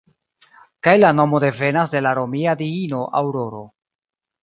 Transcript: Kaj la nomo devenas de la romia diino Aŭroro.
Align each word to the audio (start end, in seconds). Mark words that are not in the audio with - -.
Kaj 0.87 0.95
la 1.01 1.11
nomo 1.19 1.43
devenas 1.45 1.93
de 1.97 2.03
la 2.07 2.17
romia 2.23 2.59
diino 2.65 3.07
Aŭroro. 3.25 3.67